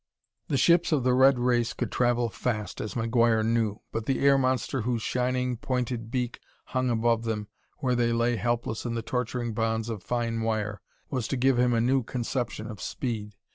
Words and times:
The 0.47 0.57
ships 0.57 0.91
of 0.91 1.03
the 1.03 1.13
red 1.13 1.37
race 1.37 1.73
could 1.73 1.91
travel 1.91 2.27
fast, 2.29 2.81
as 2.81 2.95
McGuire 2.95 3.45
knew, 3.45 3.81
but 3.91 4.07
the 4.07 4.25
air 4.25 4.35
monster 4.35 4.81
whose 4.81 5.03
shining, 5.03 5.57
pointed 5.57 6.09
beak 6.09 6.39
hung 6.65 6.89
above 6.89 7.21
them 7.23 7.49
where 7.81 7.93
they 7.93 8.11
lay 8.11 8.35
helpless 8.35 8.83
in 8.83 8.95
the 8.95 9.03
torturing 9.03 9.53
bonds 9.53 9.89
of 9.89 10.01
fine 10.01 10.41
wire, 10.41 10.81
was 11.11 11.27
to 11.27 11.37
give 11.37 11.59
him 11.59 11.75
a 11.75 11.79
new 11.79 12.01
conception 12.01 12.65
of 12.65 12.81
speed. 12.81 13.35